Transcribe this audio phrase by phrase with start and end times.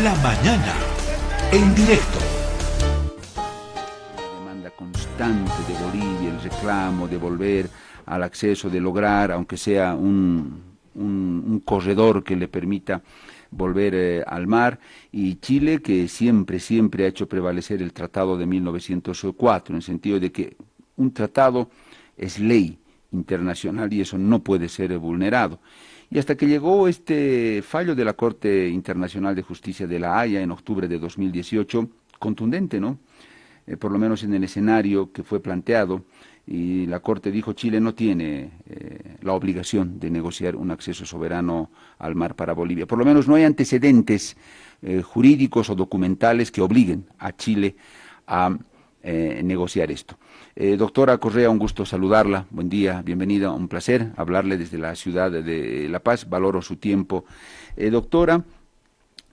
[0.00, 0.72] La mañana,
[1.52, 2.18] en directo.
[4.16, 7.68] La demanda constante de Bolivia, el reclamo de volver
[8.06, 10.62] al acceso, de lograr, aunque sea un,
[10.94, 13.02] un, corredor que le permita
[13.50, 14.80] volver eh, al mar,
[15.12, 20.18] y Chile que siempre, siempre ha hecho prevalecer el tratado de 1904, en el sentido
[20.18, 20.56] de que
[20.96, 21.68] un tratado
[22.16, 22.78] es ley
[23.10, 25.60] internacional y eso no puede ser vulnerado.
[26.12, 30.42] Y hasta que llegó este fallo de la Corte Internacional de Justicia de la Haya
[30.42, 32.98] en octubre de 2018, contundente, ¿no?
[33.66, 36.04] Eh, por lo menos en el escenario que fue planteado,
[36.46, 41.70] y la Corte dijo Chile no tiene eh, la obligación de negociar un acceso soberano
[41.98, 42.84] al mar para Bolivia.
[42.84, 44.36] Por lo menos no hay antecedentes
[44.82, 47.74] eh, jurídicos o documentales que obliguen a Chile
[48.26, 48.54] a
[49.02, 50.16] negociar esto.
[50.54, 52.46] Doctora Correa, un gusto saludarla.
[52.50, 56.28] Buen día, bienvenida, un placer hablarle desde la ciudad de La Paz.
[56.28, 57.24] Valoro su tiempo.
[57.90, 58.44] doctora,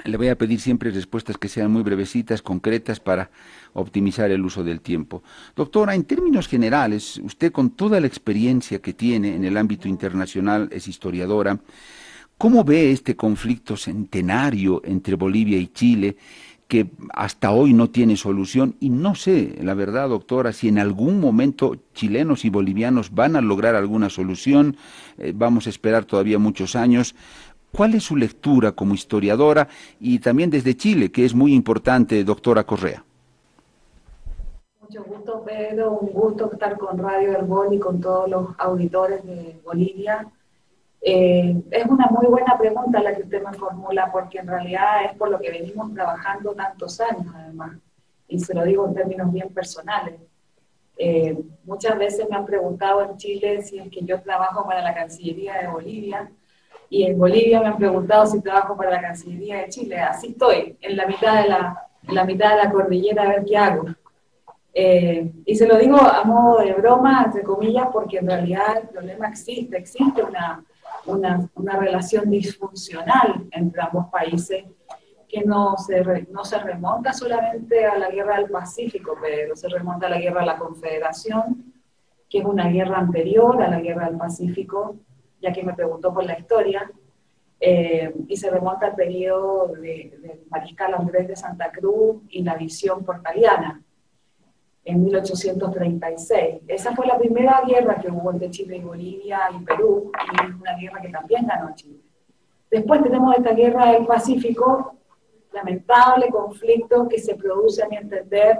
[0.05, 3.29] le voy a pedir siempre respuestas que sean muy brevecitas, concretas, para
[3.73, 5.23] optimizar el uso del tiempo.
[5.55, 10.69] Doctora, en términos generales, usted con toda la experiencia que tiene en el ámbito internacional,
[10.71, 11.59] es historiadora,
[12.37, 16.15] ¿cómo ve este conflicto centenario entre Bolivia y Chile?
[16.69, 21.19] Que hasta hoy no tiene solución y no sé, la verdad, doctora, si en algún
[21.19, 24.77] momento chilenos y bolivianos van a lograr alguna solución,
[25.17, 27.15] eh, vamos a esperar todavía muchos años,
[27.71, 29.67] ¿Cuál es su lectura como historiadora
[29.99, 33.03] y también desde Chile, que es muy importante, doctora Correa?
[34.81, 35.91] Mucho gusto, Pedro.
[35.91, 40.27] Un gusto estar con Radio Herbol y con todos los auditores de Bolivia.
[41.01, 45.17] Eh, es una muy buena pregunta la que usted me formula, porque en realidad es
[45.17, 47.77] por lo que venimos trabajando tantos años, además.
[48.27, 50.15] Y se lo digo en términos bien personales.
[50.97, 54.93] Eh, muchas veces me han preguntado en Chile si es que yo trabajo para la
[54.93, 56.29] Cancillería de Bolivia
[56.89, 59.99] y en Bolivia me han preguntado si trabajo para la Cancillería de Chile.
[59.99, 63.55] Así estoy, en la mitad de la, la, mitad de la cordillera a ver qué
[63.55, 63.85] hago.
[64.73, 68.89] Eh, y se lo digo a modo de broma, entre comillas, porque en realidad el
[68.89, 70.63] problema existe, existe una,
[71.09, 74.65] una, una relación disfuncional entre ambos países
[75.29, 80.07] que no se, no se remonta solamente a la guerra del Pacífico, pero se remonta
[80.07, 81.73] a la guerra de la Confederación,
[82.27, 84.95] que es una guerra anterior a la guerra del Pacífico,
[85.39, 86.91] ya que me preguntó por la historia,
[87.59, 92.55] eh, y se remonta al periodo del de mariscal Andrés de Santa Cruz y la
[92.55, 93.83] visión portaliana,
[94.89, 96.61] en 1836.
[96.67, 100.75] Esa fue la primera guerra que hubo entre Chile y Bolivia y Perú, y una
[100.75, 101.99] guerra que también ganó Chile.
[102.69, 104.95] Después tenemos esta guerra del Pacífico,
[105.53, 108.59] lamentable conflicto que se produce, a mi entender,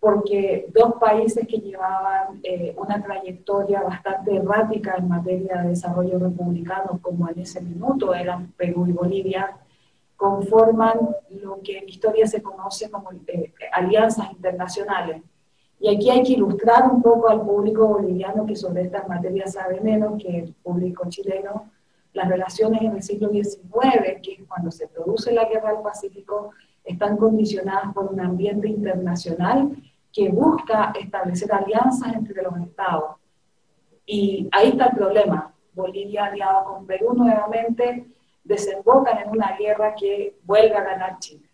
[0.00, 7.00] porque dos países que llevaban eh, una trayectoria bastante errática en materia de desarrollo republicano,
[7.02, 9.56] como en ese minuto eran Perú y Bolivia,
[10.18, 10.98] conforman
[11.30, 15.22] lo que en historia se conoce como eh, alianzas internacionales.
[15.78, 19.80] Y aquí hay que ilustrar un poco al público boliviano que sobre estas materias sabe
[19.80, 21.70] menos que el público chileno,
[22.14, 26.50] las relaciones en el siglo XIX, que es cuando se produce la guerra del Pacífico,
[26.82, 29.70] están condicionadas por un ambiente internacional
[30.12, 33.14] que busca establecer alianzas entre los estados.
[34.04, 35.54] Y ahí está el problema.
[35.74, 38.08] Bolivia aliado con Perú nuevamente
[38.44, 41.48] desembocan en una guerra que vuelve a ganar Chile.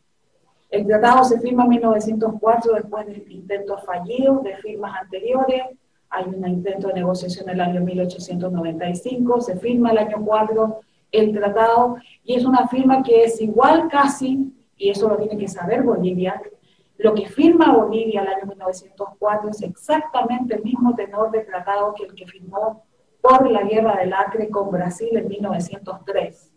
[0.71, 5.63] El tratado se firma en 1904 después de intentos fallidos de firmas anteriores.
[6.11, 10.81] Hay un intento de negociación en el año 1895, se firma el año 4
[11.13, 15.49] el tratado y es una firma que es igual casi, y eso lo tiene que
[15.49, 16.41] saber Bolivia,
[16.99, 22.05] lo que firma Bolivia el año 1904 es exactamente el mismo tenor de tratado que
[22.05, 22.85] el que firmó
[23.21, 26.54] por la guerra del Acre con Brasil en 1903.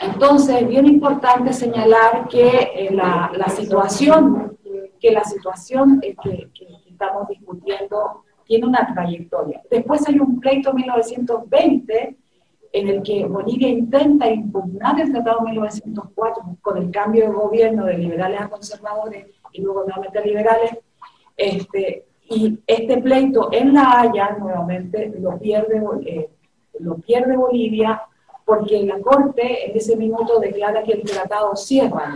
[0.00, 4.56] Entonces, es bien importante señalar que eh, la, situación,
[5.00, 9.62] que la situación eh, que, que, estamos discutiendo tiene una trayectoria.
[9.70, 12.16] Después hay un pleito en 1920
[12.72, 17.84] en el que Bolivia intenta impugnar el Tratado de 1904 con el cambio de gobierno
[17.84, 20.78] de liberales a conservadores y luego nuevamente liberales,
[21.36, 26.28] este, y este pleito en La Haya nuevamente lo pierde, eh,
[26.80, 28.02] lo pierde Bolivia
[28.48, 32.14] porque la Corte en ese minuto declara que el tratado cierra.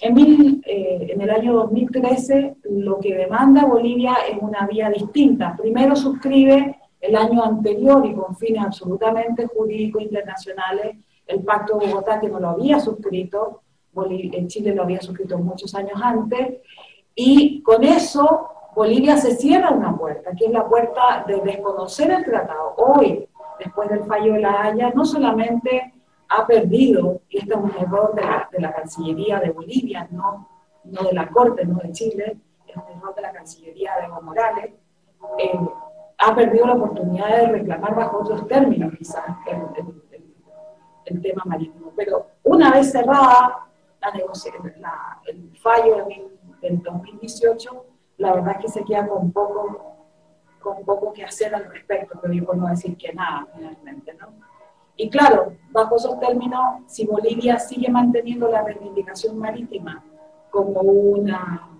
[0.00, 5.56] En, mil, eh, en el año 2013 lo que demanda Bolivia es una vía distinta.
[5.60, 12.20] Primero suscribe el año anterior y con fines absolutamente jurídicos internacionales, el Pacto de Bogotá,
[12.20, 13.62] que no lo había suscrito,
[14.06, 16.58] en Chile lo había suscrito muchos años antes,
[17.12, 22.24] y con eso Bolivia se cierra una puerta, que es la puerta de desconocer el
[22.24, 22.74] tratado.
[22.76, 23.26] Hoy,
[23.60, 25.94] después del fallo de la Haya, no solamente
[26.28, 30.48] ha perdido, y este es un error de la, Cancillería de Bolivia, no,
[30.84, 32.36] no de la Corte, no de Chile,
[32.66, 34.72] es un error de la Cancillería de Evo Morales,
[35.38, 35.60] eh,
[36.18, 39.62] ha perdido la oportunidad de reclamar bajo otros términos quizás el,
[41.06, 41.92] el, tema marítimo.
[41.96, 43.66] Pero una vez cerrada
[44.00, 44.12] la
[44.78, 46.06] la, el fallo
[46.60, 47.86] del 2018,
[48.18, 49.99] la verdad es que se queda con poco,
[50.60, 54.28] con poco que hacer al respecto, pero yo por no decir que nada, finalmente, ¿no?
[54.96, 60.04] Y claro, bajo esos términos, si Bolivia sigue manteniendo la reivindicación marítima
[60.50, 61.70] como una,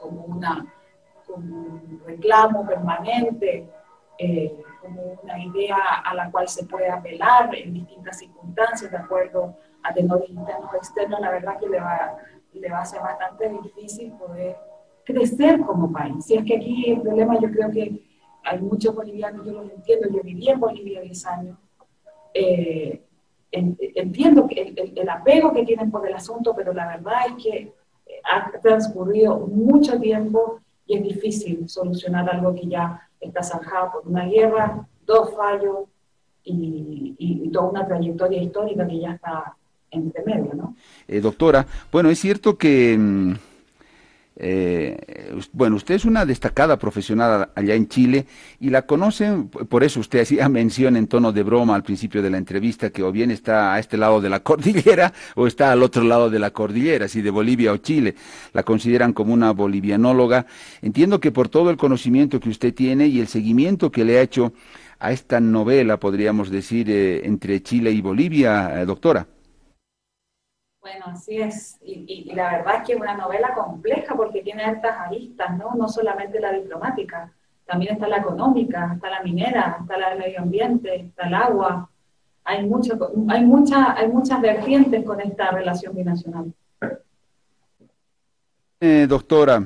[0.00, 0.66] como una,
[1.26, 3.68] como un reclamo permanente,
[4.16, 9.54] eh, como una idea a la cual se puede apelar en distintas circunstancias, de acuerdo
[9.82, 12.16] a tenores internos o externos, la verdad que le va,
[12.54, 14.56] le va a ser bastante difícil poder
[15.04, 16.28] crecer como país.
[16.30, 18.02] Y es que aquí el problema yo creo que
[18.44, 21.58] hay muchos bolivianos, yo los entiendo, yo viví en Bolivia 10 años,
[22.32, 23.02] eh,
[23.52, 27.72] entiendo el, el, el, apego que tienen por el asunto, pero la verdad es que
[28.24, 34.24] ha transcurrido mucho tiempo y es difícil solucionar algo que ya está zanjado por una
[34.26, 35.88] guerra, dos fallos
[36.44, 39.56] y, y, y toda una trayectoria histórica que ya está
[39.90, 40.76] entre medio, ¿no?
[41.08, 42.96] Eh, doctora, bueno, es cierto que...
[42.96, 43.34] Mm,
[44.42, 48.26] eh, bueno, usted es una destacada profesional allá en Chile
[48.58, 52.30] y la conocen, por eso usted hacía mención en tono de broma al principio de
[52.30, 55.82] la entrevista que o bien está a este lado de la cordillera o está al
[55.82, 58.14] otro lado de la cordillera, si de Bolivia o Chile.
[58.54, 60.46] La consideran como una bolivianóloga.
[60.80, 64.22] Entiendo que por todo el conocimiento que usted tiene y el seguimiento que le ha
[64.22, 64.54] hecho
[64.98, 69.26] a esta novela, podríamos decir, eh, entre Chile y Bolivia, eh, doctora.
[70.80, 71.78] Bueno, así es.
[71.82, 75.74] Y, y, la verdad es que es una novela compleja porque tiene altas aristas, ¿no?
[75.74, 77.30] No solamente la diplomática,
[77.66, 81.88] también está la económica, está la minera, está la medio ambiente, está el agua.
[82.44, 82.98] Hay, mucho,
[83.28, 86.52] hay, mucha, hay muchas vertientes con esta relación binacional.
[88.80, 89.62] Eh, doctora,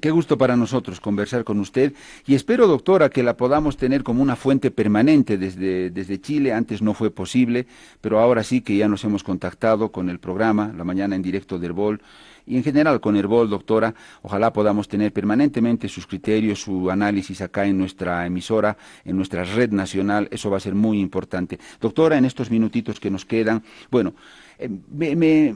[0.00, 1.92] Qué gusto para nosotros conversar con usted
[2.26, 6.52] y espero, doctora, que la podamos tener como una fuente permanente desde, desde Chile.
[6.52, 7.66] Antes no fue posible,
[8.00, 11.58] pero ahora sí que ya nos hemos contactado con el programa, la mañana en directo
[11.60, 12.00] del BOL
[12.46, 13.94] y en general con Herbol, doctora.
[14.22, 19.70] Ojalá podamos tener permanentemente sus criterios, su análisis acá en nuestra emisora, en nuestra red
[19.70, 20.28] nacional.
[20.30, 21.58] Eso va a ser muy importante.
[21.80, 24.14] Doctora, en estos minutitos que nos quedan, bueno,
[24.58, 25.54] eh, me,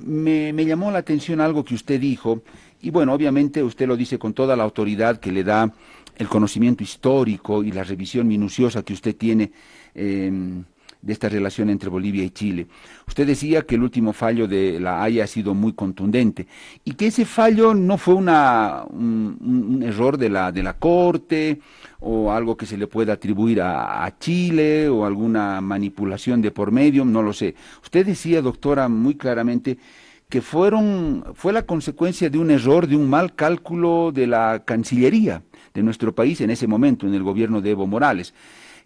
[0.53, 2.43] me llamó la atención algo que usted dijo
[2.81, 5.73] y bueno, obviamente usted lo dice con toda la autoridad que le da
[6.17, 9.53] el conocimiento histórico y la revisión minuciosa que usted tiene
[9.95, 10.31] eh,
[11.01, 12.67] de esta relación entre Bolivia y Chile.
[13.07, 16.47] Usted decía que el último fallo de la Haya ha sido muy contundente
[16.85, 21.61] y que ese fallo no fue una, un, un, error de la, de la Corte
[22.01, 26.73] o algo que se le pueda atribuir a, a, Chile o alguna manipulación de por
[26.73, 27.55] medio, no lo sé.
[27.83, 29.79] Usted decía, doctora, muy claramente
[30.29, 35.43] que fueron, fue la consecuencia de un error, de un mal cálculo de la Cancillería
[35.73, 38.35] de nuestro país en ese momento, en el gobierno de Evo Morales.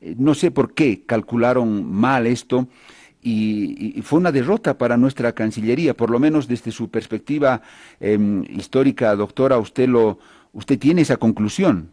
[0.00, 2.68] Eh, no sé por qué calcularon mal esto
[3.20, 7.60] y, fue una derrota para nuestra Cancillería, por lo menos desde su perspectiva
[8.00, 8.18] eh,
[8.48, 10.18] histórica, doctora, usted, lo,
[10.52, 11.90] usted tiene esa conclusión.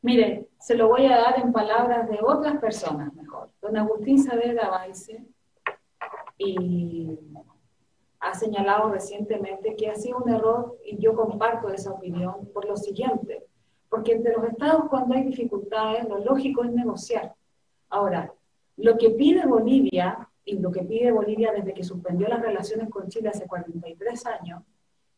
[0.00, 3.50] Mire, se lo voy a dar en palabras de otras personas mejor.
[3.60, 5.26] Don Agustín Saavedra Baice
[6.38, 7.18] y
[8.20, 12.76] ha señalado recientemente que ha sido un error, y yo comparto esa opinión, por lo
[12.76, 13.44] siguiente,
[13.88, 17.34] porque entre los estados cuando hay dificultades, lo lógico es negociar.
[17.88, 18.32] Ahora,
[18.76, 23.08] lo que pide Bolivia, y lo que pide Bolivia desde que suspendió las relaciones con
[23.08, 24.62] Chile hace 43 años,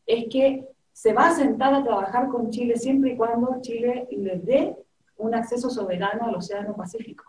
[0.05, 4.39] es que se va a sentar a trabajar con Chile siempre y cuando Chile le
[4.39, 4.75] dé
[5.17, 7.25] un acceso soberano al Océano Pacífico.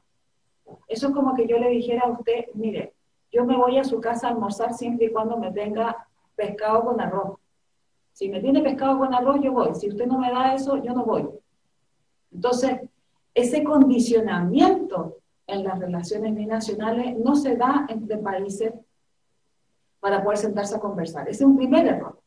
[0.88, 2.94] Eso es como que yo le dijera a usted, mire,
[3.32, 7.00] yo me voy a su casa a almorzar siempre y cuando me tenga pescado con
[7.00, 7.38] arroz.
[8.12, 9.74] Si me tiene pescado con arroz, yo voy.
[9.74, 11.28] Si usted no me da eso, yo no voy.
[12.32, 12.80] Entonces,
[13.34, 18.72] ese condicionamiento en las relaciones binacionales no se da entre países
[20.00, 21.28] para poder sentarse a conversar.
[21.28, 22.20] Ese es un primer error.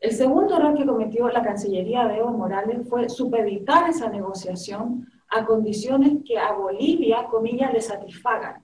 [0.00, 5.46] El segundo error que cometió la Cancillería de Evo Morales fue supeditar esa negociación a
[5.46, 8.62] condiciones que a Bolivia, comillas, le satisfagan.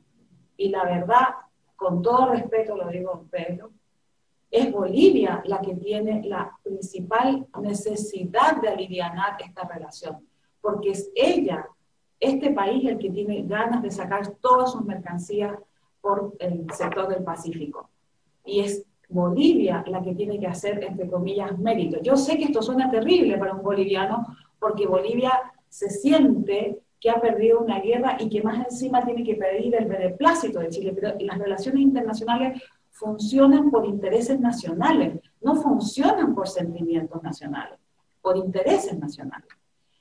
[0.60, 1.28] Y la verdad,
[1.74, 3.70] con todo respeto lo digo, Pedro,
[4.50, 10.18] es Bolivia la que tiene la principal necesidad de aliviar esta relación,
[10.60, 11.66] porque es ella,
[12.20, 15.58] este país, el que tiene ganas de sacar todas sus mercancías
[16.02, 17.88] por el sector del Pacífico.
[18.44, 22.02] Y es Bolivia la que tiene que hacer, entre comillas, mérito.
[22.02, 24.26] Yo sé que esto suena terrible para un boliviano,
[24.58, 25.32] porque Bolivia
[25.70, 29.86] se siente que ha perdido una guerra y que más encima tiene que pedir el
[29.86, 30.92] beneplácito de Chile.
[30.94, 37.78] Pero las relaciones internacionales funcionan por intereses nacionales, no funcionan por sentimientos nacionales,
[38.20, 39.48] por intereses nacionales.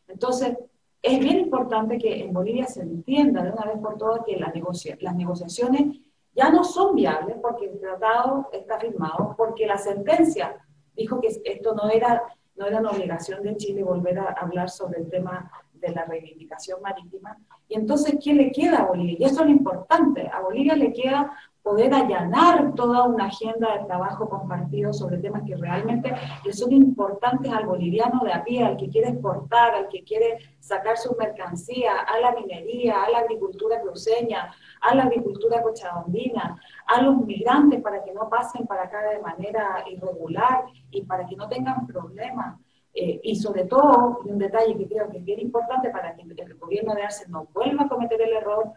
[0.07, 0.57] Entonces,
[1.01, 4.51] es bien importante que en Bolivia se entienda de una vez por todas que las,
[4.99, 5.97] las negociaciones
[6.35, 10.57] ya no son viables porque el tratado está firmado, porque la sentencia
[10.93, 12.21] dijo que esto no era,
[12.55, 15.49] no era una obligación de Chile volver a hablar sobre el tema
[15.79, 17.38] de la reivindicación marítima.
[17.67, 19.17] Y entonces, ¿qué le queda a Bolivia?
[19.19, 20.29] Y eso es lo importante.
[20.31, 21.31] A Bolivia le queda
[21.62, 26.12] poder allanar toda una agenda de trabajo compartido sobre temas que realmente
[26.43, 30.39] le son importantes al boliviano de a pie, al que quiere exportar, al que quiere
[30.59, 37.01] sacar su mercancía, a la minería, a la agricultura cruceña, a la agricultura cochabambina, a
[37.01, 41.48] los migrantes para que no pasen para acá de manera irregular y para que no
[41.50, 42.57] tengan problemas.
[42.93, 46.55] Eh, y sobre todo, un detalle que creo que es bien importante para que el
[46.55, 48.72] gobierno de Arce no vuelva a cometer el error,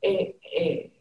[0.00, 0.92] eh, eh,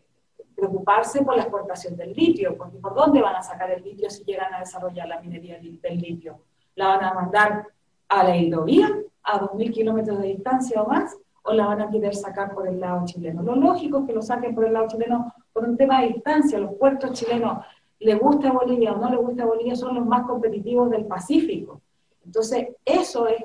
[0.56, 4.24] preocuparse por la exportación del litio, porque ¿por dónde van a sacar el litio si
[4.24, 6.40] llegan a desarrollar la minería del litio?
[6.76, 7.68] ¿La van a mandar
[8.10, 8.90] a la hidrovía,
[9.24, 11.16] a 2.000 kilómetros de distancia o más?
[11.44, 13.44] ¿O la van a querer sacar por el lado chileno?
[13.44, 16.58] Lo lógico es que lo saquen por el lado chileno por un tema de distancia.
[16.58, 17.64] Los puertos chilenos,
[18.00, 21.06] le gusta a Bolivia o no le gusta a Bolivia, son los más competitivos del
[21.06, 21.82] Pacífico.
[22.28, 23.40] Entonces, eso es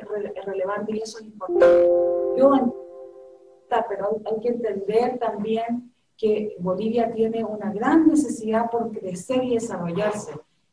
[0.44, 1.88] relevante y eso es importante.
[3.88, 10.32] Pero hay que entender también que Bolivia tiene una gran necesidad por crecer y desarrollarse.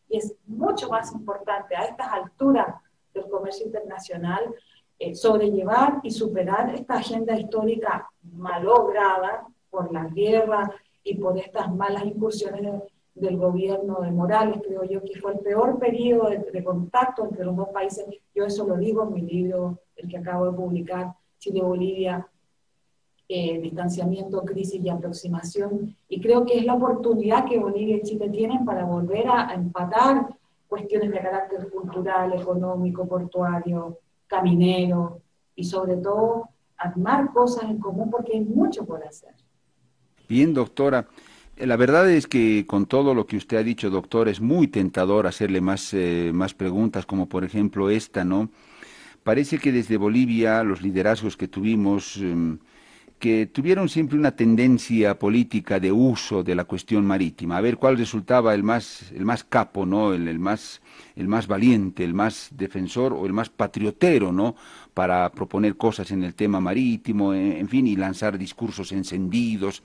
[0.09, 2.75] Y es mucho más importante a estas alturas
[3.13, 4.55] del comercio internacional
[4.97, 10.69] eh, sobrellevar y superar esta agenda histórica malograda por la guerra
[11.03, 12.81] y por estas malas incursiones
[13.19, 17.45] del gobierno de Morales, creo yo que fue el peor periodo de, de, contacto entre
[17.45, 18.05] los dos países.
[18.33, 22.27] Yo eso lo digo en mi libro, el que acabo de publicar, Chile-Bolivia,
[23.31, 25.95] eh, distanciamiento, crisis y aproximación.
[26.07, 30.35] Y creo que es la oportunidad que Bolivia y Chile tienen para volver a, empatar
[30.67, 35.21] cuestiones de carácter cultural, económico, portuario, caminero
[35.53, 39.35] y sobre todo armar cosas en común porque hay mucho por hacer.
[40.27, 41.07] Bien, doctora.
[41.59, 45.27] La verdad es que con todo lo que usted ha dicho, doctor, es muy tentador
[45.27, 48.49] hacerle más, eh, más preguntas, como por ejemplo esta, ¿no?
[49.23, 52.59] Parece que desde Bolivia los liderazgos que tuvimos em,
[53.19, 57.97] que tuvieron siempre una tendencia política de uso de la cuestión marítima, a ver cuál
[57.97, 60.13] resultaba el más, el más capo, ¿no?
[60.13, 60.81] El, el, más,
[61.17, 64.55] el más valiente, el más defensor o el más patriotero, ¿no?
[64.93, 69.83] Para proponer cosas en el tema marítimo, en fin, y lanzar discursos encendidos.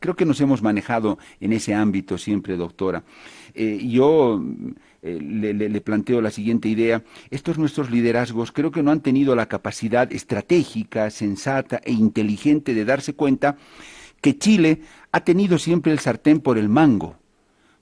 [0.00, 3.04] Creo que nos hemos manejado en ese ámbito siempre, doctora.
[3.54, 4.42] Eh, yo
[5.02, 7.02] eh, le, planteo la siguiente idea.
[7.30, 12.86] Estos nuestros liderazgos creo que no han tenido la capacidad estratégica, sensata e inteligente de
[12.86, 13.56] darse cuenta
[14.22, 14.80] que Chile
[15.12, 17.16] ha tenido siempre el sartén por el mango.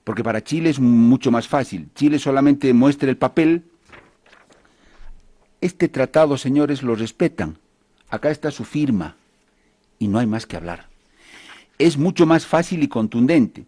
[0.03, 1.87] Porque para Chile es mucho más fácil.
[1.95, 3.63] Chile solamente muestra el papel.
[5.61, 7.57] Este tratado, señores, lo respetan.
[8.09, 9.15] Acá está su firma.
[9.97, 10.92] Y no hay más que hablar.
[11.77, 13.65] Es mucho más fácil y contundente.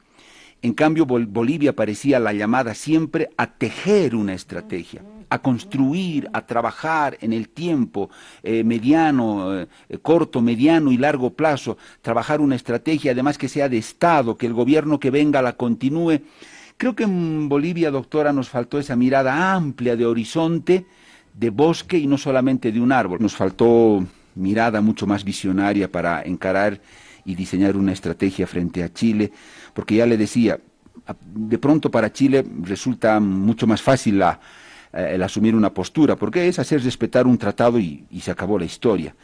[0.61, 7.17] En cambio, Bolivia parecía la llamada siempre a tejer una estrategia, a construir, a trabajar
[7.21, 8.09] en el tiempo
[8.41, 9.67] eh, mediano, eh,
[10.01, 14.53] corto, mediano y largo plazo, trabajar una estrategia, además que sea de Estado, que el
[14.53, 16.21] gobierno que venga la continúe.
[16.77, 20.85] Creo que en Bolivia, doctora, nos faltó esa mirada amplia de horizonte,
[21.33, 23.19] de bosque y no solamente de un árbol.
[23.21, 24.03] Nos faltó
[24.35, 26.81] mirada mucho más visionaria para encarar
[27.25, 29.31] y diseñar una estrategia frente a Chile
[29.73, 30.59] porque ya le decía,
[31.33, 34.35] de pronto para Chile resulta mucho más fácil eh,
[34.93, 39.15] el asumir una postura, porque es hacer respetar un tratado y, se acabó la historia.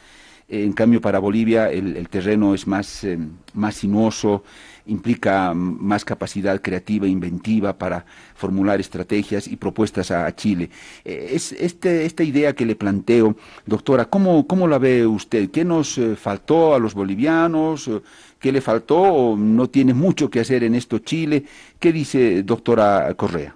[0.53, 3.17] En cambio, para Bolivia el, terreno es más, eh,
[3.53, 4.43] más sinuoso,
[4.85, 8.05] implica más capacidad creativa, inventiva para
[8.35, 10.69] formular estrategias y propuestas a, Chile.
[11.05, 15.49] Eh, es este, esta idea que le planteo, doctora, ¿cómo, cómo la ve usted?
[15.51, 17.89] ¿Qué nos faltó a los bolivianos?
[18.37, 21.45] ¿Qué le faltó no tiene mucho que hacer en esto Chile?
[21.79, 23.55] ¿Qué dice doctora Correa?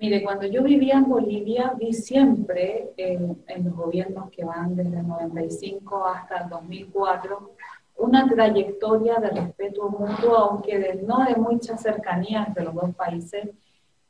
[0.00, 5.08] Mire, cuando yo vivía en Bolivia, vi siempre en, los gobiernos que van desde el
[5.08, 7.54] 95 hasta el 2004
[7.96, 13.50] una trayectoria de respeto mutuo, aunque de, no de mucha cercanía entre los dos países,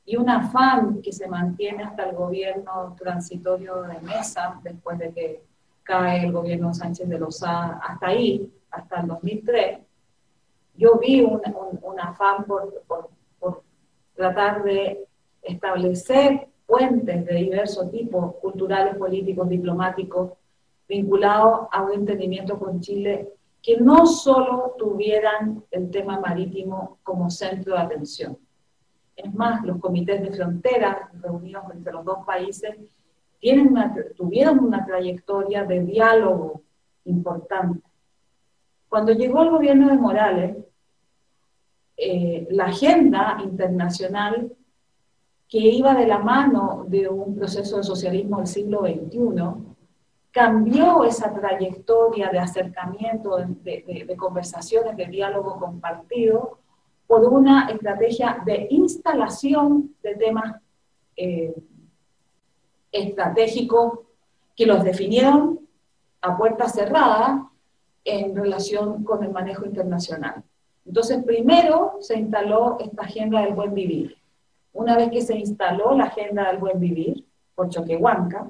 [0.04, 5.42] y un afán que se mantiene hasta el gobierno transitorio de Mesa, después de que
[5.82, 9.78] cae el gobierno Sánchez de Lozada, hasta ahí, hasta el 2003,
[10.76, 11.40] yo vi un,
[11.98, 13.08] afán por, por,
[14.14, 15.07] tratar de
[15.48, 20.32] establecer puentes de diversos tipos, culturales, políticos, diplomáticos,
[20.88, 23.30] vinculado a un entendimiento con Chile
[23.62, 28.38] que no solo tuvieran el tema marítimo como centro de atención.
[29.16, 32.76] Es más, los comités de frontera reunidos entre los dos países
[33.40, 33.74] tienen
[34.16, 36.62] tuvieron una trayectoria de diálogo
[37.04, 37.80] importante.
[38.88, 40.56] Cuando llegó el gobierno de Morales,
[41.96, 44.52] eh, la agenda internacional
[45.48, 49.68] que iba de la mano de un proceso de socialismo del siglo XXI,
[50.30, 56.58] cambió esa trayectoria de acercamiento, de, conversaciones, de diálogo compartido,
[57.06, 60.60] por una estrategia de instalación de temas
[61.16, 61.54] eh,
[62.92, 64.00] estratégicos
[64.54, 65.60] que los definieron
[66.20, 67.50] a puerta cerrada
[68.04, 70.42] en relación con el manejo internacional.
[70.84, 74.17] Entonces, primero se instaló esta agenda del buen vivir.
[74.78, 77.24] Una vez que se instaló la agenda del buen vivir
[77.56, 78.48] por Choquehuanca,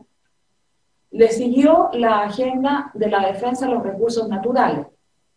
[1.10, 4.86] le siguió la agenda de la defensa de los recursos naturales.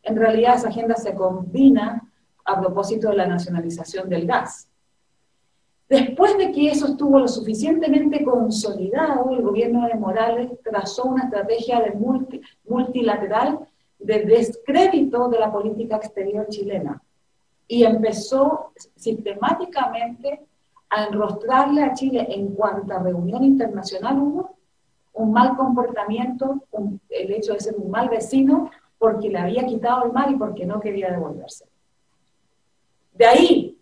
[0.04, 2.12] En realidad esa agenda se combina
[2.44, 4.68] a propósito de la nacionalización del gas.
[5.88, 11.80] Después de que eso estuvo lo suficientemente consolidado, el gobierno de Morales trazó una estrategia
[11.80, 11.94] de
[12.66, 13.60] multilateral
[13.98, 17.02] de descrédito de la política exterior chilena
[17.66, 20.51] y empezó sistemáticamente
[20.92, 24.58] a enrostrarle a Chile en cuanta reunión internacional hubo
[25.14, 26.64] un mal comportamiento,
[27.10, 30.66] el hecho de ser un mal vecino, porque le había quitado el mal y porque
[30.66, 31.66] no quería devolverse.
[33.14, 33.78] De ahí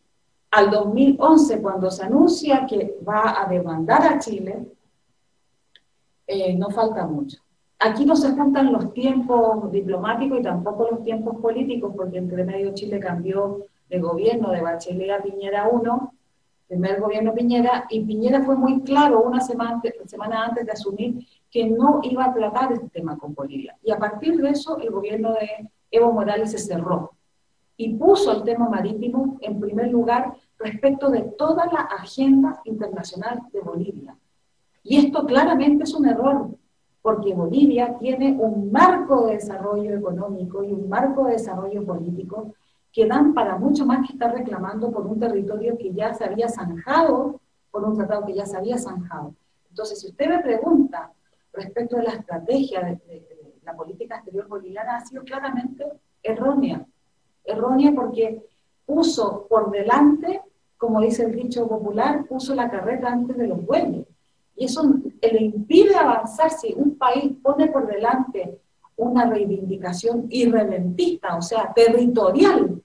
[0.51, 4.65] al 2011, cuando se anuncia que va a demandar a Chile,
[6.27, 7.39] eh, no falta mucho.
[7.79, 12.73] Aquí no se juntan los tiempos diplomáticos y tampoco los tiempos políticos, porque entre medio
[12.73, 16.13] Chile cambió de gobierno de Bachelet a Piñera 1,
[16.69, 21.65] primer gobierno Piñera, y Piñera fue muy claro una semana, semana antes de asumir que
[21.65, 23.75] no iba a tratar este tema con Bolivia.
[23.83, 27.13] Y a partir de eso, el gobierno de Evo Morales se cerró
[27.75, 33.61] y puso el tema marítimo en primer lugar respecto de toda la agenda internacional de
[33.61, 34.15] Bolivia.
[34.83, 36.49] Y esto claramente es un error,
[37.01, 42.53] porque Bolivia tiene un marco de desarrollo económico y un marco de desarrollo político
[42.91, 46.49] que dan para mucho más que estar reclamando por un territorio que ya se había
[46.49, 47.39] zanjado,
[47.71, 49.33] por un tratado que ya se había zanjado.
[49.69, 51.11] Entonces, si usted me pregunta
[51.53, 53.27] respecto de la estrategia de,
[53.63, 55.85] la política exterior boliviana, ha sido claramente
[56.23, 56.83] errónea.
[57.43, 58.41] Errónea porque
[58.85, 60.41] puso por delante,
[60.77, 64.07] como dice el dicho popular, puso la carreta antes de los bueyes.
[64.55, 64.83] Y eso
[65.21, 68.59] le impide avanzar si un país pone por delante
[68.97, 72.78] una reivindicación irrelentista, o sea, territorial,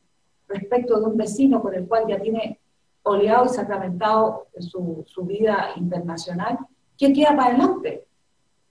[0.55, 2.61] respecto de un vecino con el cual ya tiene
[3.03, 6.59] oleado y sacramentado su, su vida internacional,
[6.97, 8.07] ¿qué queda para adelante?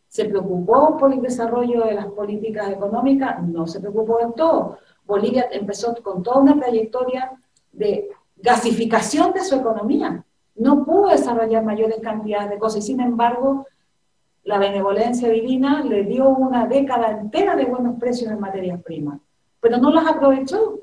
[0.07, 3.41] ¿Se preocupó por el desarrollo de las políticas económicas?
[3.43, 4.77] No se preocupó del todo.
[5.05, 7.31] Bolivia empezó con toda una trayectoria
[7.71, 10.23] de gasificación de su economía.
[10.55, 13.65] No pudo desarrollar mayores cantidades de cosas y sin embargo
[14.43, 19.19] la benevolencia divina le dio una década entera de buenos precios en materias primas,
[19.59, 20.79] pero no las aprovechó.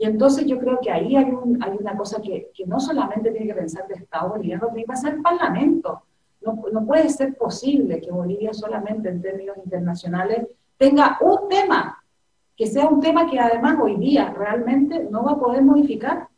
[0.00, 1.26] Y entonces yo creo que ahí hay,
[1.60, 4.86] hay una cosa que, que, no solamente tiene que pensar el Estado boliviano, tiene que
[4.86, 6.04] pensar el Parlamento.
[6.40, 10.46] No, no puede ser posible que Bolivia solamente en términos internacionales
[10.78, 12.02] tenga un tema,
[12.56, 16.28] que sea un tema que además hoy día realmente no va a poder modificar,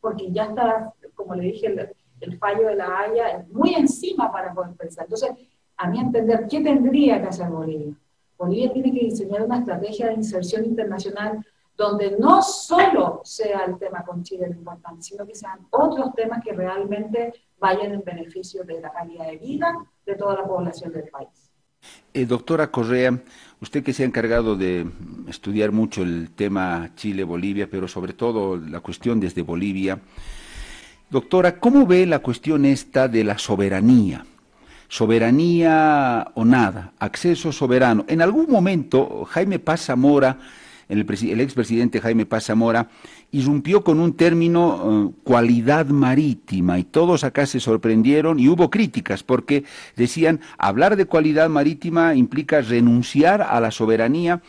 [0.00, 1.90] porque ya está, como le dije, el,
[2.22, 5.04] el fallo de la Haya muy encima para poder pensar.
[5.04, 5.30] Entonces,
[5.76, 7.94] a mi entender, ¿qué tendría que hacer Bolivia?
[8.36, 14.04] Bolivia tiene que diseñar una estrategia de inserción internacional donde no solo sea el tema
[14.04, 18.80] con Chile lo importante, sino que sean otros temas que realmente vayan en beneficio de
[18.80, 21.50] la calidad de vida de toda la población del país.
[22.14, 23.18] Eh, doctora Correa,
[23.60, 24.86] usted que se ha encargado de
[25.28, 29.98] estudiar mucho el tema Chile-Bolivia, pero sobre todo la cuestión desde Bolivia,
[31.10, 34.24] doctora, ¿cómo ve la cuestión esta de la soberanía?
[34.92, 38.04] soberanía o nada, acceso soberano.
[38.08, 40.36] En algún momento Jaime Paz Zamora,
[40.92, 42.88] el, el expresidente Jaime Paz Zamora,
[43.30, 49.22] irrumpió con un término eh, cualidad marítima y todos acá se sorprendieron y hubo críticas
[49.22, 49.64] porque
[49.96, 54.42] decían hablar de cualidad marítima implica renunciar a la soberanía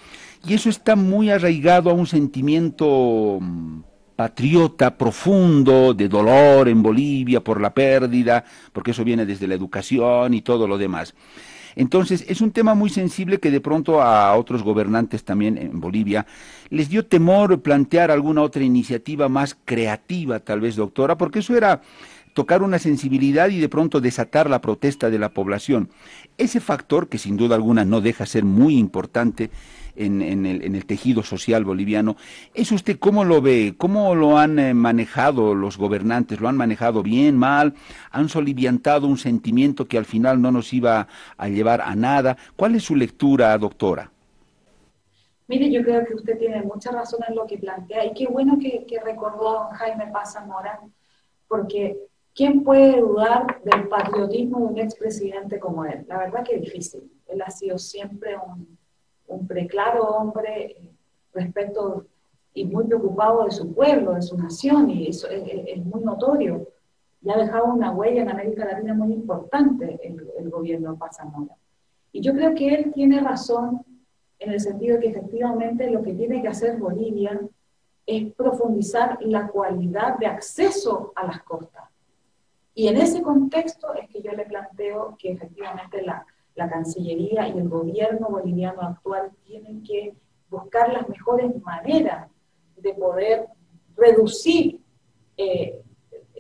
[0.46, 3.80] y eso está muy arraigado a un sentimiento mm,
[4.18, 10.34] patriota profundo de dolor en Bolivia por la pérdida, porque eso viene desde la educación
[10.34, 11.16] y todo lo demás.
[11.76, 16.26] Entonces, es un tema muy sensible que de pronto a otros gobernantes también en Bolivia
[16.70, 21.82] les dio temor plantear alguna otra iniciativa más creativa, tal vez, doctora, porque eso era
[22.34, 25.90] tocar una sensibilidad y de pronto desatar la protesta de la población.
[26.38, 29.52] Ese factor, que sin duda alguna no deja ser muy importante
[29.96, 32.16] en, el, tejido social boliviano,
[32.54, 33.76] ¿es usted cómo lo ve?
[33.78, 36.40] ¿Cómo lo han eh, manejado los gobernantes?
[36.40, 37.74] ¿Lo han manejado bien, mal?
[38.12, 42.38] ¿Han soliviantado un sentimiento que al final no nos iba a llevar a nada?
[42.56, 44.12] ¿Cuál es su lectura, doctora?
[45.48, 48.58] Mire, yo creo que usted tiene mucha razón en lo que plantea y qué bueno
[48.60, 50.80] que, recordó Jaime Paz Zamora,
[51.48, 51.98] porque
[52.34, 56.06] ¿quién puede dudar del patriotismo de un expresidente como él?
[56.08, 57.12] La verdad que difícil.
[57.28, 58.73] Él ha sido siempre un,
[59.28, 60.90] un preclaro hombre eh,
[61.34, 62.06] respecto
[62.54, 66.68] y muy preocupado de su pueblo, de su nación, y eso es, muy notorio.
[67.22, 71.18] Y ha dejado una huella en América Latina muy importante el, el gobierno de Paz
[71.18, 71.56] Zamora.
[72.12, 73.84] Y yo creo que él tiene razón
[74.38, 77.40] en el sentido de que efectivamente lo que tiene que hacer Bolivia
[78.06, 81.86] es profundizar la cualidad de acceso a las costas.
[82.76, 87.58] Y en ese contexto es que yo le planteo que efectivamente la, la Cancillería y
[87.58, 90.16] el gobierno boliviano actual tienen que
[90.50, 92.30] buscar las mejores maneras
[92.78, 93.48] de poder
[93.96, 94.80] reducir,
[95.38, 95.82] eh,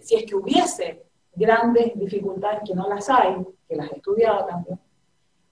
[0.01, 1.03] si es que hubiese
[1.35, 4.79] grandes dificultades, que no las hay, que las he estudiado también,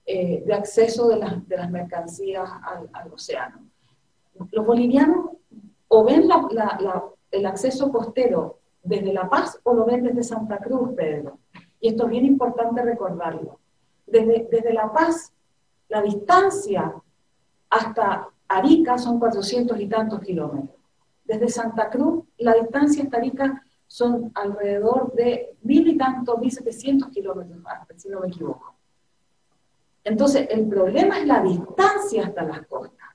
[0.06, 2.48] eh, de acceso de, de las mercancías
[2.92, 3.62] al, océano.
[4.50, 5.30] Los bolivianos
[5.88, 6.28] o ven
[7.30, 11.38] el acceso costero desde La Paz o lo ven desde Santa Cruz, Pedro.
[11.80, 13.58] Y esto es bien importante recordarlo.
[14.12, 15.32] Desde, desde La Paz,
[15.88, 16.92] la distancia
[17.70, 20.76] hasta Arica son 400 y tantos kilómetros.
[21.24, 27.08] Desde Santa Cruz, la distancia hasta Arica son alrededor de mil y tantos, mil setecientos
[27.08, 27.58] kilómetros
[27.96, 28.74] si no me equivoco.
[30.04, 33.08] Entonces, el problema es la distancia hasta las costas.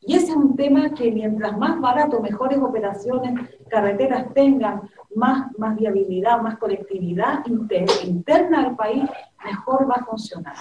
[0.00, 5.76] Y ese es un tema que mientras más barato, mejores operaciones, carreteras tengan, más, más
[5.76, 7.44] viabilidad, más conectividad
[8.04, 9.02] interna al país,
[9.46, 10.56] mejor va a funcionar.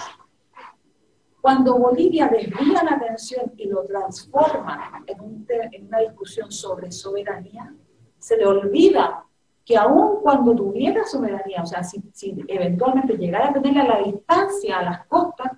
[1.41, 7.73] Cuando Bolivia desvía la atención y lo transforma en, en una discusión sobre soberanía,
[8.17, 9.25] se le olvida
[9.65, 12.03] que aun cuando tuviera soberanía, o sea, si,
[12.47, 15.51] eventualmente llegara a tener a la distancia a las costas,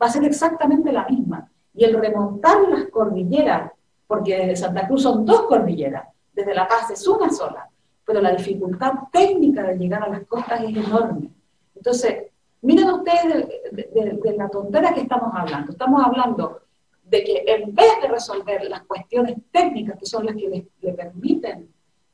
[0.00, 1.48] va a ser exactamente la misma.
[1.72, 3.70] Y el remontar las cordilleras,
[4.06, 7.68] porque desde Santa Cruz son dos cordilleras, desde La Paz es una sola,
[8.04, 11.30] pero la dificultad técnica de llegar a las costas es enorme.
[11.76, 12.32] Entonces,
[12.64, 15.72] miren ustedes de, la tontera que estamos hablando.
[15.72, 16.60] Estamos hablando
[17.04, 21.68] de que en vez de resolver las cuestiones técnicas, que son las que le permiten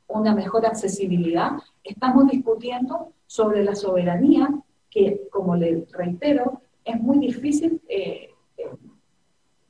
[0.07, 1.51] una mejor accesibilidad,
[1.83, 4.49] estamos discutiendo sobre la soberanía,
[4.89, 8.69] que, como le reitero, es muy difícil eh, eh,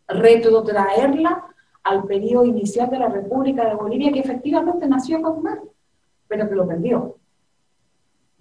[0.08, 1.48] retrotraerla
[1.84, 5.60] al periodo inicial de la República de Bolivia, que efectivamente nació con mar,
[6.28, 7.18] pero que lo perdió.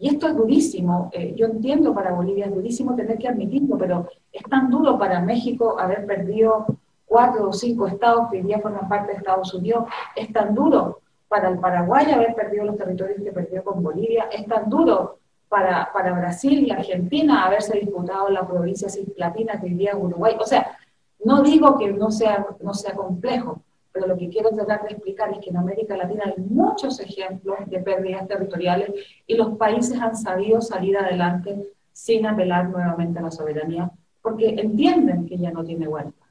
[0.00, 4.08] Y esto es durísimo, eh, yo entiendo para Bolivia es durísimo tener que admitirlo, pero
[4.32, 6.64] es tan duro para México haber perdido
[7.04, 9.84] cuatro o cinco estados que hoy día forman parte de Estados Unidos,
[10.16, 14.46] es tan duro para el Paraguay haber perdido los territorios que perdió con Bolivia, es
[14.46, 15.18] tan duro
[15.50, 20.34] para, para Brasil y Argentina haberse disputado la provincia cisplatina que vivía Uruguay.
[20.40, 20.78] O sea,
[21.24, 23.60] no digo que no sea, no sea complejo,
[23.92, 27.58] pero lo que quiero tratar de explicar es que en América Latina hay muchos ejemplos
[27.66, 28.90] de pérdidas territoriales
[29.26, 33.90] y los países han sabido salir adelante sin apelar nuevamente a la soberanía,
[34.22, 36.24] porque entienden que ya no tiene vuelta.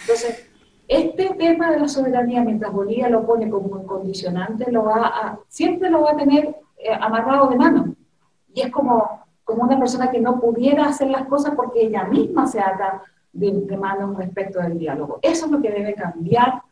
[0.00, 0.48] Entonces,
[0.86, 5.38] este tema de la soberanía, mientras Bolivia lo pone como un condicionante, lo va a,
[5.48, 7.94] siempre lo va a tener eh, amarrado de mano.
[8.52, 12.46] Y es como, como una persona que no pudiera hacer las cosas porque ella misma
[12.46, 13.02] se ata
[13.32, 15.18] de, de manos respecto del diálogo.
[15.22, 16.62] Eso es lo que debe cambiar,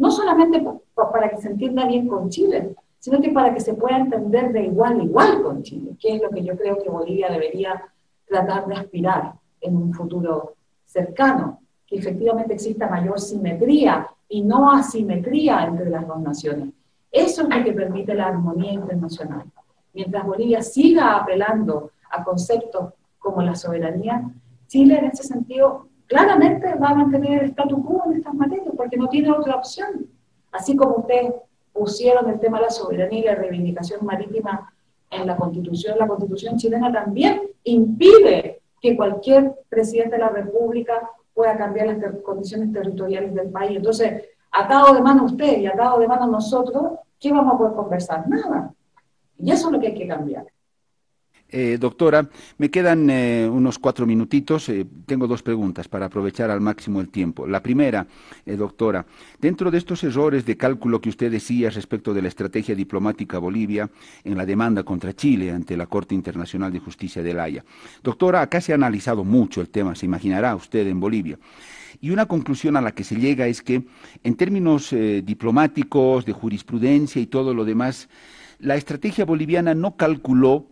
[0.00, 3.98] no solamente para que se entienda bien con Chile, sino que para que se pueda
[3.98, 7.28] entender de igual a igual con Chile, que es lo que yo creo que Bolivia
[7.28, 7.84] debería
[8.26, 10.54] tratar de aspirar en un futuro
[10.86, 16.70] cercano que efectivamente exista mayor simetría y no asimetría entre las dos naciones.
[17.12, 19.44] Eso es lo que permite la armonía internacional.
[19.92, 24.30] Mientras Bolivia siga apelando a conceptos como la soberanía,
[24.66, 28.96] Chile en ese sentido claramente va a mantener el statu quo en estas materias porque
[28.96, 30.08] no tiene otra opción.
[30.50, 31.32] Así como ustedes
[31.72, 34.72] pusieron el tema de la soberanía y la reivindicación marítima
[35.08, 41.56] en la constitución, la constitución chilena también impide que cualquier presidente de la República pueda
[41.56, 43.76] cambiar las condiciones territoriales del país.
[43.76, 48.28] Entonces, atado de mano usted y atado de mano nosotros, ¿qué vamos a poder conversar?
[48.28, 48.74] Nada.
[49.38, 50.44] Y eso es lo que hay que cambiar.
[51.52, 54.68] Eh, doctora, me quedan eh, unos cuatro minutitos.
[54.68, 57.46] Eh, tengo dos preguntas para aprovechar al máximo el tiempo.
[57.46, 58.06] La primera,
[58.46, 59.04] doctora,
[59.40, 63.90] dentro de estos errores de cálculo que usted decía respecto de la estrategia diplomática Bolivia
[64.24, 67.64] en la demanda contra Chile ante la Corte Internacional de Justicia de La Haya.
[68.02, 71.38] Doctora, acá se ha analizado mucho el tema, se imaginará usted en Bolivia.
[72.00, 73.82] Y una conclusión a la que se llega es que,
[74.22, 78.08] en términos diplomáticos, de jurisprudencia y todo lo demás,
[78.58, 80.66] la estrategia boliviana no calculó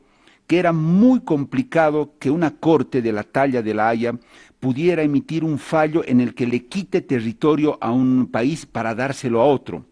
[0.49, 4.19] que era muy complicado que una corte de la talla de la Haya
[4.59, 9.43] pudiera emitir un fallo en el que le quite territorio a un país para dárselo
[9.43, 9.85] a otro.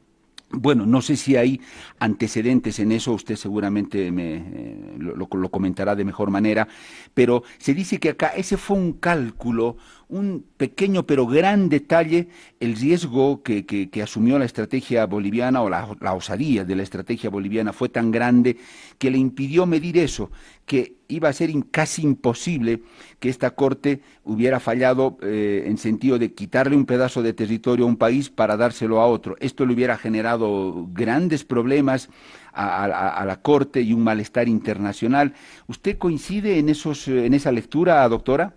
[0.51, 1.61] Bueno, no sé si hay
[1.99, 6.69] antecedentes en eso, usted seguramente me, eh, lo, comentará de mejor manera,
[7.15, 9.77] pero se dice que acá ese fue un cálculo,
[10.09, 12.29] un pequeño pero gran detalle,
[12.61, 17.73] el riesgo que, asumió la estrategia boliviana o la, la, osadía de la estrategia boliviana
[17.73, 18.57] fue tan grande
[18.99, 20.31] que le impidió medir eso,
[20.65, 22.83] que iba a ser casi imposible
[23.21, 27.89] que esta Corte hubiera fallado eh, en sentido de quitarle un pedazo de territorio a
[27.89, 29.37] un país para dárselo a otro.
[29.41, 32.09] Esto le hubiera generado grandes problemas
[32.53, 35.35] a, la Corte y un malestar internacional.
[35.69, 38.55] ¿Usted coincide en, esos, en esa lectura, doctora?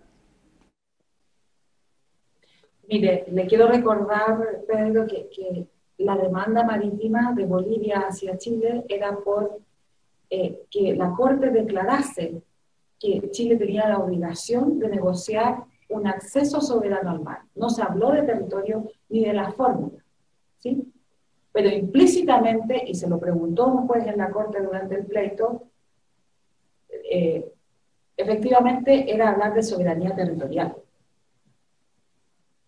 [2.88, 5.68] Mire, le quiero recordar, Pedro, que, que
[6.00, 9.60] la demanda marítima de Bolivia hacia Chile era por
[10.30, 12.42] eh, que la Corte declarase
[13.00, 17.40] que Chile tenía la obligación de negociar un acceso soberano al mar.
[17.56, 20.04] No se habló de territorio ni de la fórmula,
[20.60, 20.94] ¿sí?
[21.52, 25.64] Pero implícitamente, y se lo preguntó un juez en la Corte durante el pleito,
[27.12, 27.52] eh,
[28.16, 30.76] efectivamente era hablar de soberanía territorial.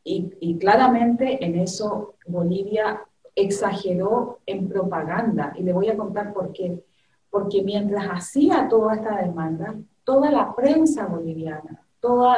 [0.04, 3.02] Y, y, claramente en eso Bolivia
[3.36, 6.84] exageró en propaganda, y le voy a contar por qué
[7.32, 12.36] porque mientras hacía toda esta demanda, toda la prensa boliviana, todo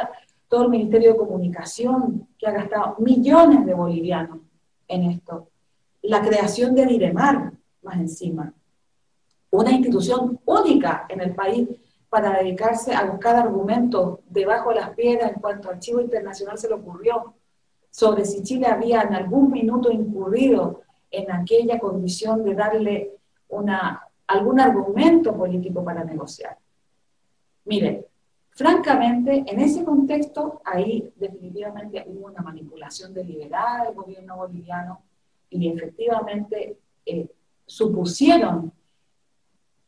[0.62, 4.38] el Ministerio de Comunicación, que ha gastado millones de bolivianos
[4.86, 5.48] en esto,
[6.02, 7.52] la creación de Diremar,
[7.82, 8.54] más encima,
[9.50, 11.68] una institución única en el país
[12.08, 16.68] para dedicarse a buscar argumentos debajo de las piedras en cuanto al archivo internacional se
[16.68, 17.34] le ocurrió
[17.90, 23.10] sobre si Chile había en algún minuto incurrido en aquella condición de darle
[23.48, 26.56] una, algún argumento político para negociar.
[27.64, 28.06] Mire,
[28.50, 35.02] francamente, en ese contexto, ahí definitivamente hubo una manipulación deliberada del gobierno boliviano
[35.50, 37.28] y efectivamente eh,
[37.66, 38.72] supusieron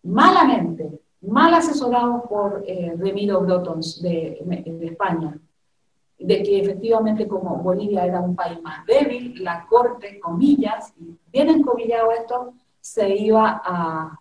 [0.03, 5.38] malamente, mal asesorados por eh, Remiro Brotons de, de España,
[6.18, 10.94] de que efectivamente como Bolivia era un país más débil, la corte, comillas,
[11.33, 14.18] bien encomillado esto, se iba a,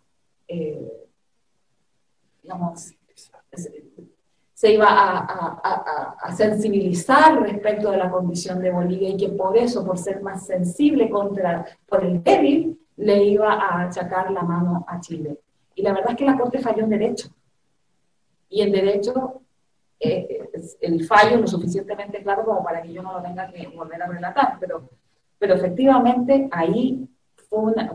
[0.48, 1.08] eh,
[2.42, 2.94] digamos,
[4.54, 9.98] se iba a, sensibilizar respecto de la condición de Bolivia y que por eso, por
[9.98, 15.40] ser más sensible contra, por el débil, le iba a achacar la mano a Chile.
[15.76, 17.30] Y la verdad es que la Corte falló en derecho.
[18.50, 19.42] Y en derecho,
[20.00, 20.50] eh,
[20.82, 24.08] el fallo lo suficientemente claro como para que yo no lo tenga que volver a
[24.08, 24.90] relatar, pero,
[25.38, 27.08] pero efectivamente ahí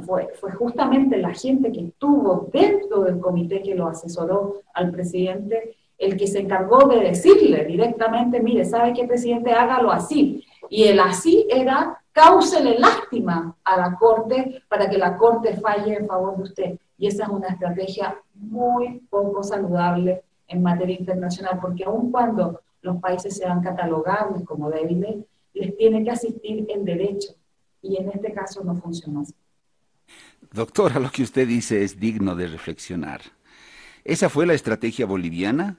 [0.03, 6.17] fue, justamente la gente que estuvo dentro del comité que lo asesoró al presidente el
[6.17, 9.53] que se encargó de decirle directamente, mire, ¿sabe qué, presidente?
[9.53, 10.43] Hágalo así.
[10.71, 16.07] Y el así era cáusele lástima a la Corte para que la Corte falle en
[16.07, 16.79] favor de usted.
[16.99, 22.97] Y esa es una estrategia muy poco saludable en materia internacional, porque aun cuando los
[22.97, 25.17] países sean catalogables como débiles,
[25.55, 27.35] les tiene que asistir el derecho.
[27.83, 29.35] Y en este caso no funcionó así.
[30.53, 33.21] Doctora, lo que usted dice es digno de reflexionar.
[34.05, 35.77] ¿Esa fue la estrategia boliviana?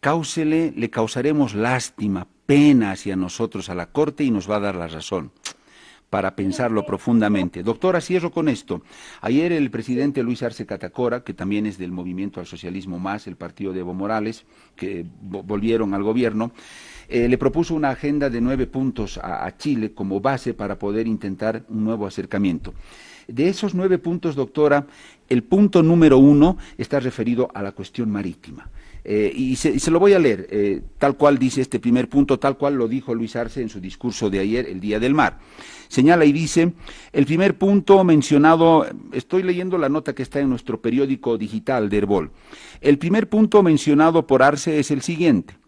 [0.00, 4.76] Cáusele, le causaremos lástima, pena hacia nosotros a la Corte y nos va a dar
[4.76, 5.32] la razón
[6.08, 7.62] para pensarlo profundamente.
[7.62, 8.82] Doctora, cierro con esto.
[9.20, 13.36] Ayer el presidente Luis Arce Catacora, que también es del movimiento al socialismo más, el
[13.36, 16.52] partido de Evo Morales, que volvieron al gobierno,
[17.08, 21.64] eh, le propuso una agenda de nueve puntos a Chile como base para poder intentar
[21.68, 22.74] un nuevo acercamiento.
[23.32, 24.86] De esos nueve puntos, doctora,
[25.28, 28.68] el punto número uno está referido a la cuestión marítima.
[29.04, 32.58] Eh, y, se, lo voy a leer, eh, tal cual dice este primer punto, tal
[32.58, 35.38] cual lo dijo Luis Arce en su discurso de ayer, el Día del Mar.
[35.88, 36.72] Señala y dice,
[37.12, 41.96] el primer punto mencionado, estoy leyendo la nota que está en nuestro periódico digital de
[41.96, 42.30] Herbol.
[42.80, 45.59] El primer punto mencionado por Arce es el siguiente.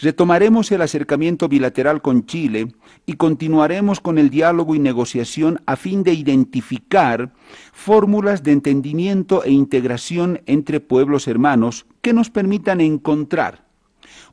[0.00, 2.72] Retomaremos el acercamiento bilateral con Chile
[3.04, 7.32] y continuaremos con el diálogo y negociación a fin de identificar
[7.72, 13.64] fórmulas de entendimiento e integración entre pueblos hermanos que nos permitan encontrar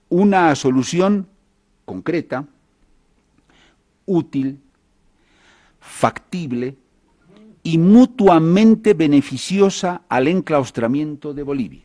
[0.07, 1.27] una solución
[1.85, 2.45] concreta,
[4.05, 4.59] útil,
[5.79, 6.75] factible
[7.63, 11.84] y mutuamente beneficiosa al enclaustramiento de Bolivia.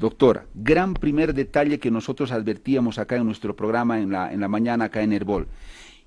[0.00, 4.48] Doctora, gran primer detalle que nosotros advertíamos acá en nuestro programa en la, en la
[4.48, 5.46] mañana acá en Herbol.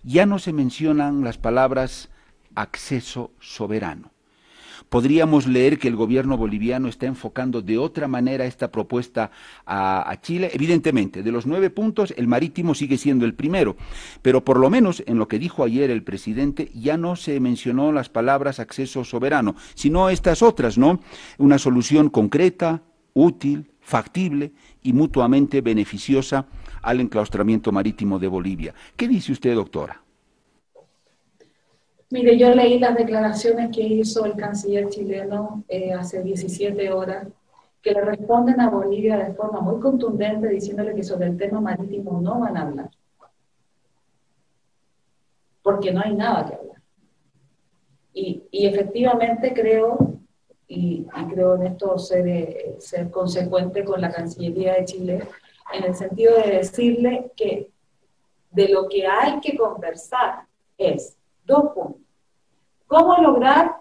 [0.03, 2.09] Ya no se mencionan las palabras
[2.55, 4.11] acceso soberano
[4.89, 9.31] podríamos leer que el gobierno boliviano está enfocando de otra manera esta propuesta
[9.65, 10.51] a, Chile.
[10.53, 13.75] Evidentemente, de los nueve puntos, el marítimo sigue siendo el primero,
[14.21, 17.91] pero por lo menos en lo que dijo ayer el presidente ya no se mencionó
[17.91, 20.99] las palabras acceso soberano, sino estas otras, ¿no?
[21.37, 26.45] Una solución concreta, útil, factible y mutuamente beneficiosa
[26.81, 28.73] al enclaustramiento marítimo de Bolivia.
[28.95, 30.01] ¿Qué dice usted, doctora?
[32.09, 37.27] Mire, yo leí las declaraciones que hizo el canciller chileno eh, hace 17 horas,
[37.81, 42.21] que le responden a Bolivia de forma muy contundente diciéndole que sobre el tema marítimo
[42.21, 42.91] no van a hablar.
[45.61, 46.81] Porque no hay nada que hablar.
[48.13, 50.19] Y, efectivamente creo,
[50.67, 55.27] y, creo en esto ser, ser consecuente con la Cancillería de Chile,
[55.73, 57.69] en el sentido de decirle que
[58.51, 60.45] de lo que hay que conversar
[60.77, 62.03] es dos puntos
[62.93, 63.77] ¿Cómo lograr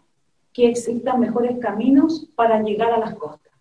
[0.54, 3.52] que existan mejores caminos para llegar a las costas?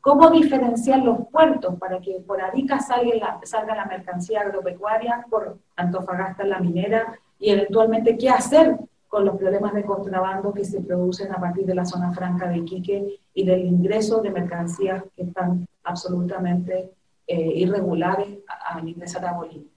[0.00, 5.58] ¿Cómo diferenciar los puertos para que por Arica salga la, salga la mercancía agropecuaria, por
[5.76, 8.78] Antofagasta la minera, y eventualmente qué hacer
[9.14, 12.58] con los problemas de contrabando que se producen a partir de la zona franca de
[12.58, 16.90] Iquique y del ingreso de mercancías que están absolutamente
[17.24, 19.70] eh, irregulares al ingresar a Bolivia.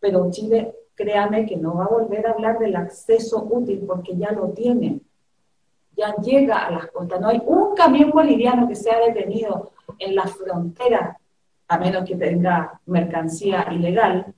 [0.00, 4.32] Pero Chile créame que no va a volver a hablar del acceso útil porque ya
[4.32, 5.02] lo tiene.
[5.96, 7.20] Ya llega a las costas.
[7.20, 11.16] No hay un camión boliviano que sea detenido en la frontera,
[11.68, 14.34] a menos que tenga mercancía ilegal.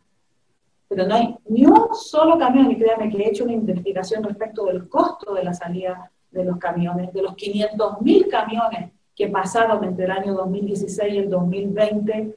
[0.91, 4.65] Pero no hay ni un solo camión, y créame que he hecho una investigación respecto
[4.65, 9.85] del costo de la salida de los camiones, de los 500 mil camiones que pasaron
[9.85, 12.37] entre el año 2016 y el 2020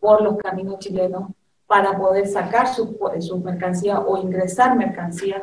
[0.00, 1.32] por los caminos chilenos
[1.66, 2.88] para poder sacar sus
[3.20, 5.42] su mercancías o ingresar mercancías,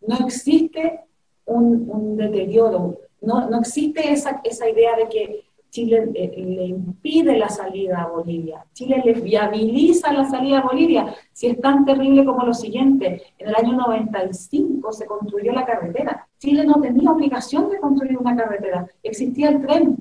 [0.00, 1.00] no existe
[1.44, 7.48] un, deterioro, no, no, existe esa, esa idea de que Chile eh, le impide la
[7.48, 12.44] salida a Bolivia, Chile le viabiliza la salida a Bolivia, si es tan terrible como
[12.44, 17.80] lo siguiente, en el año 95 se construyó la carretera, Chile no tenía obligación de
[17.80, 19.96] construir una carretera, existía el tren.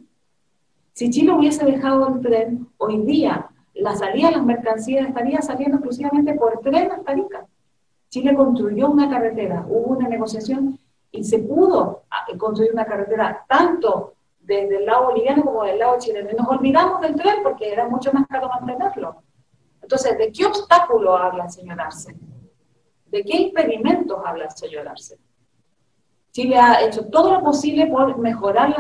[0.91, 5.77] Si Chile hubiese dejado el tren, hoy día la salida de las mercancías estaría saliendo
[5.77, 7.45] exclusivamente por tren hasta Arica.
[8.09, 10.77] Chile construyó una carretera, hubo una negociación
[11.13, 15.97] y se pudo ah, construir una carretera tanto desde el lado boliviano como del lado
[15.99, 16.29] chileno.
[16.31, 19.23] Y nos olvidamos del tren porque era mucho más caro mantenerlo.
[19.81, 22.15] Entonces, ¿de qué obstáculo habla el señor Arce?
[23.07, 25.17] ¿De qué impedimentos habla el señor Arce?
[26.31, 28.73] Chile ha hecho todo lo posible por mejorar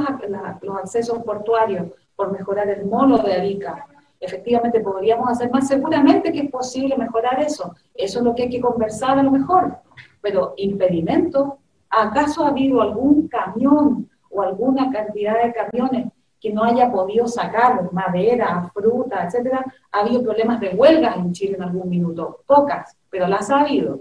[0.61, 3.87] los accesos portuarios, por mejorar el mono de Arica,
[4.21, 7.75] efectivamente podríamos hacer más, seguramente que es posible mejorar eso.
[7.93, 9.77] Eso es lo que hay que conversar a lo mejor.
[10.21, 11.57] Pero impedimento,
[11.89, 16.07] ¿acaso ha habido algún camión o alguna cantidad de camiones
[16.39, 19.63] que no haya podido sacar madera, fruta, etcétera?
[19.91, 23.99] Ha habido problemas de huelga en Chile en algún minuto, pocas, pero las ha habido.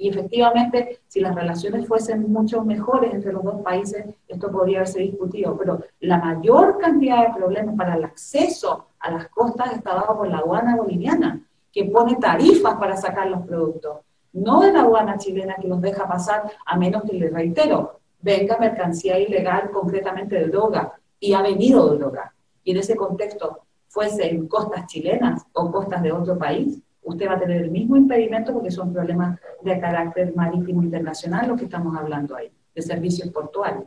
[0.00, 5.00] Y efectivamente, si las relaciones fuesen mucho mejores entre los dos países, esto podría haberse
[5.00, 5.54] discutido.
[5.58, 10.28] Pero la mayor cantidad de problemas para el acceso a las costas está dado por
[10.28, 13.98] la aduana boliviana, que pone tarifas para sacar los productos.
[14.32, 18.58] No de la aduana chilena que los deja pasar, a menos que, les reitero, venga
[18.58, 22.34] mercancía ilegal, concretamente de droga, y ha venido droga.
[22.64, 27.34] Y en ese contexto, fuese en costas chilenas o costas de otro país, usted va
[27.34, 31.96] a tener el mismo impedimento porque son problemas de carácter marítimo internacional lo que estamos
[31.96, 33.84] hablando ahí, de servicios portuarios.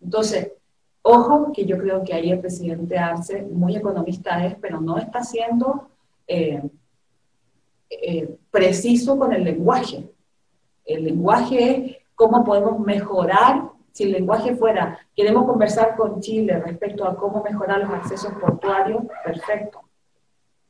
[0.00, 0.52] Entonces,
[1.02, 5.22] ojo que yo creo que ahí el presidente Arce, muy economista es, pero no está
[5.22, 5.88] siendo
[6.26, 6.62] eh,
[7.90, 10.08] eh, preciso con el lenguaje.
[10.84, 17.06] El lenguaje es cómo podemos mejorar, si el lenguaje fuera, queremos conversar con Chile respecto
[17.06, 19.84] a cómo mejorar los accesos portuarios, perfecto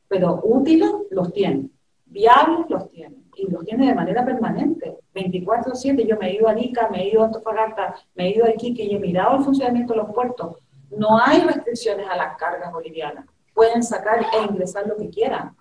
[0.07, 1.69] pero útiles los tiene,
[2.05, 6.07] viables los tiene, y los tiene de manera permanente, 24/7.
[6.07, 8.51] Yo me he ido a Arica, me he ido a Antofagasta, me he ido a
[8.51, 10.57] Iquique y he mirado el funcionamiento de los puertos.
[10.91, 13.25] No hay restricciones a las cargas bolivianas.
[13.53, 15.55] Pueden sacar e ingresar lo que quieran.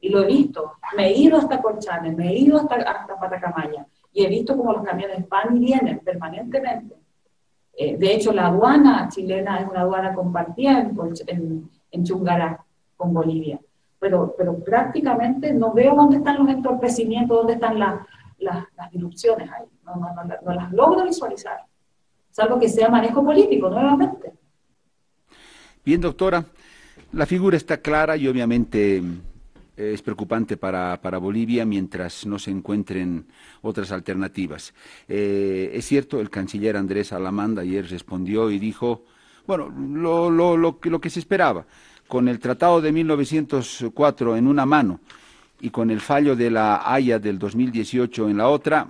[0.00, 0.72] Y lo he visto.
[0.96, 3.86] Me he ido hasta Colchanes, me he ido hasta, hasta Patacamaya.
[4.14, 6.94] Y he visto cómo los camiones van y vienen permanentemente.
[7.76, 12.64] Eh, de hecho, la aduana chilena es una aduana compartida en, en, Chungará
[12.96, 13.60] con Bolivia.
[13.98, 18.06] Pero, pero prácticamente no veo dónde están los entorpecimientos, dónde están las,
[18.92, 19.66] disrupciones ahí.
[19.84, 21.64] No, no, no, no las logro visualizar.
[22.30, 24.32] Salvo que sea manejo político, nuevamente.
[25.84, 26.44] Bien, doctora,
[27.12, 29.02] la figura está clara y obviamente
[29.76, 33.26] es preocupante para, Bolivia mientras no se encuentren
[33.62, 34.74] otras alternativas.
[35.08, 39.04] Eh, es cierto, el canciller Andrés Alamanda ayer respondió y dijo,
[39.46, 41.66] bueno, lo, lo, lo, lo que se esperaba,
[42.06, 45.00] con el Tratado de 1904 en una mano
[45.60, 48.88] y con el fallo de la Haya del 2018 en la otra,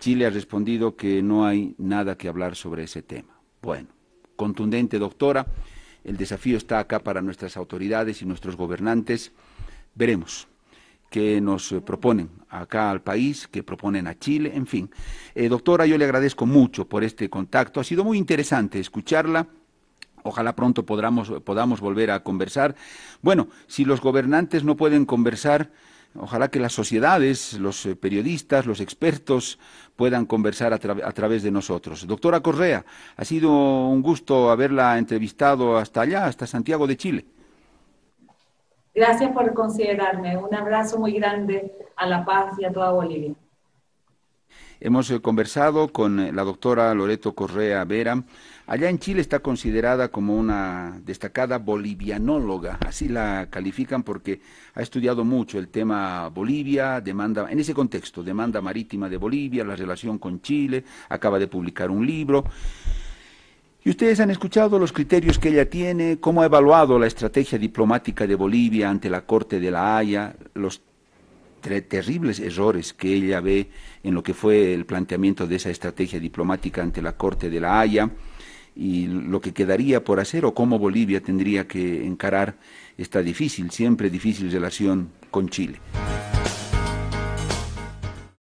[0.00, 3.38] Chile ha respondido que no hay nada que hablar sobre ese tema.
[3.60, 3.88] Bueno,
[4.34, 5.46] contundente, doctora,
[6.02, 9.30] el desafío está acá para nuestras autoridades y nuestros gobernantes
[9.94, 10.48] veremos
[11.12, 14.90] qué nos eh, proponen acá al país, qué proponen a Chile, en fin.
[15.34, 17.78] Eh, doctora, yo le agradezco mucho por este contacto.
[17.78, 19.46] Ha sido muy interesante escucharla.
[20.24, 22.74] Ojalá pronto podamos, podamos volver a conversar.
[23.20, 25.70] Bueno, si los gobernantes no pueden conversar,
[26.14, 29.58] ojalá que las sociedades, los eh, periodistas, los expertos
[29.96, 32.06] puedan conversar a, a, través de nosotros.
[32.06, 32.86] Doctora Correa,
[33.16, 33.50] ha sido
[33.88, 37.26] un gusto haberla entrevistado hasta allá, hasta Santiago de Chile.
[38.94, 40.36] Gracias por considerarme.
[40.36, 43.34] Un abrazo muy grande a La Paz y a toda Bolivia.
[44.80, 48.22] Hemos eh, conversado con eh, la doctora Loreto Correa Vera.
[48.66, 54.40] Allá en Chile está considerada como una destacada bolivianóloga, así la califican porque
[54.74, 59.76] ha estudiado mucho el tema Bolivia, demanda, en ese contexto, demanda marítima de Bolivia, la
[59.76, 62.44] relación con Chile, acaba de publicar un libro.
[63.84, 68.26] Y ustedes han escuchado los criterios que ella tiene, cómo ha evaluado la estrategia diplomática
[68.26, 70.82] de Bolivia ante la Corte de la Haya, los
[71.62, 73.70] terribles errores que ella ve
[74.02, 77.80] en lo que fue el planteamiento de esa estrategia diplomática ante la Corte de la
[77.80, 78.10] Haya
[78.74, 82.56] y lo que quedaría por hacer o cómo Bolivia tendría que encarar
[82.96, 85.78] esta difícil, siempre difícil relación con Chile.